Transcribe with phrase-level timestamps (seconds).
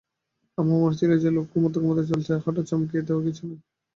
[0.57, 3.61] আমার মনে ছিল যে লোক ঘুমোতে ঘুমোতে চলছে তাকে হঠাৎ চমকিয়ে দেওয়া কিছু নয়।